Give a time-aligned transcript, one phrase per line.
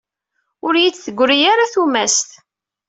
[0.65, 2.29] Ur iyi-d-teggri ara tumast.